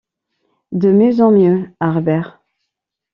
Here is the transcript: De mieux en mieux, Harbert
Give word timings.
De 0.71 0.91
mieux 0.91 1.21
en 1.21 1.29
mieux, 1.29 1.69
Harbert 1.79 2.39